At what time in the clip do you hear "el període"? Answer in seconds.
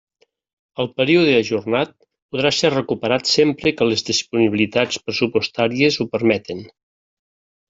0.83-1.35